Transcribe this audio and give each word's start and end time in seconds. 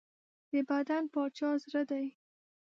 د 0.51 0.53
بدن 0.69 1.03
باچا 1.13 1.49
زړه 1.63 1.83
دی. 1.91 2.05